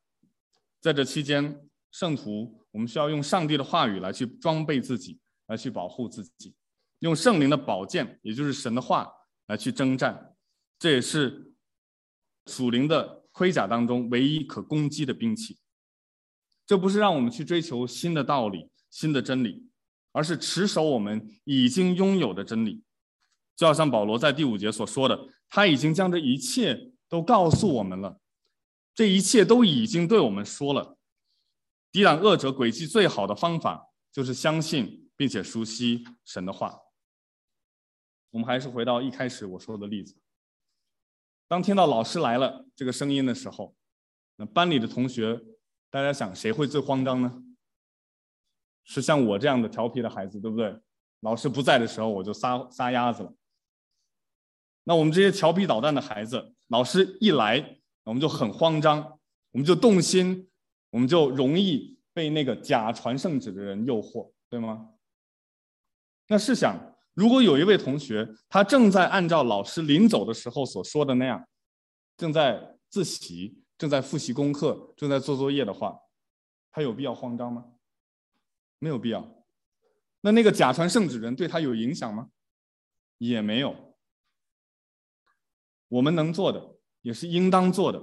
[0.79, 6.53] 在这期间，圣徒我们需要用上帝的话语来去装备自己，来去保护自己。
[6.99, 9.11] 用圣灵的宝剑，也就是神的话
[9.47, 10.35] 来去征战，
[10.79, 11.53] 这也是
[12.47, 15.57] 属灵的盔甲当中唯一可攻击的兵器。
[16.65, 19.69] 这不是让我们去追求新的道理、新的真理，
[20.11, 22.83] 而是持守我们已经拥有的真理。
[23.55, 25.17] 就好像保罗在第五节所说的，
[25.49, 28.19] 他已经将这一切都告诉我们了，
[28.93, 30.97] 这一切都已经对我们说了。
[31.91, 36.77] 抵挡恶者诡计最好的方法就是相信并且熟悉神的话。
[38.31, 40.15] 我们还是回到一开始我说的例子，
[41.47, 43.75] 当听到老师来了这个声音的时候，
[44.35, 45.41] 那班里的同学，
[45.89, 47.43] 大家想谁会最慌张呢？
[48.83, 50.79] 是像我这样的调皮的孩子，对不对？
[51.21, 53.33] 老师不在的时候，我就撒撒丫子了。
[54.83, 59.19] 那我们这些调皮捣蛋的孩子，老师一来，我们就很慌张，
[59.51, 60.49] 我们就动心，
[60.91, 64.93] 我们就容易被那个假传圣旨的人诱惑，对吗？
[66.27, 71.47] 那试想，如果有一位同学，他正在按照老师临走的时候所说的那样，
[72.15, 75.99] 正在自习、正在复习功课、正在做作业的话，
[76.71, 77.65] 他有必要慌张吗？
[78.77, 79.43] 没有必要。
[80.21, 82.29] 那那个假传圣旨人对他有影响吗？
[83.17, 83.95] 也没有。
[85.87, 87.99] 我们能做的，也是应当做的，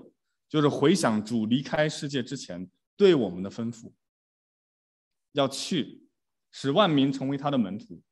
[0.49, 3.93] 就是回想主离开世界之前对我们的吩咐：
[5.31, 6.09] 要去，
[6.51, 8.03] 使万民成为他的门徒，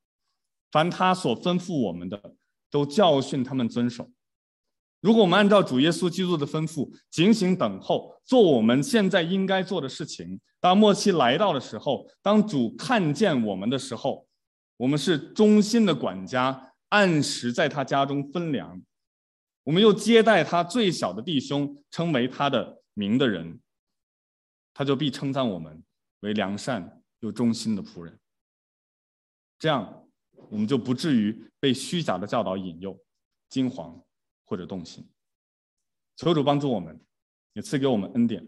[0.73, 2.35] 凡他所吩咐我们的，
[2.71, 4.11] 都教训他们遵守。
[5.01, 14.27] 如果我们按照主耶稣基督的吩咐，警醒等候，做我们现在应该做的事情，当末期来到的时候，当主看见我们的时候，
[14.77, 18.81] 我们是忠心的管家，按时在他家中分粮。
[19.65, 23.61] 我们又接待他最小的弟兄，称为他的名的人，
[24.73, 25.83] 他就必称赞我们
[26.21, 28.19] 为良善又忠心的仆人。
[29.59, 30.02] 这样，
[30.53, 32.95] 我们就不至于被虚假的教导引诱、
[33.49, 33.99] 惊惶
[34.45, 35.09] 或者动心。
[36.15, 37.01] 求主帮助我们，
[37.55, 38.47] 也赐给我们恩典，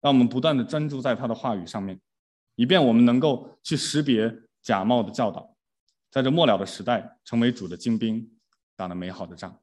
[0.00, 2.00] 让我们不断的专注在他的话语上面，
[2.56, 5.56] 以便我们能够去识别假冒的教导，
[6.10, 8.28] 在这末了的时代，成为主的精兵，
[8.74, 9.62] 打了美好的仗。